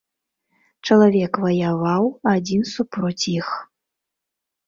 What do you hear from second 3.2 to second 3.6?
іх.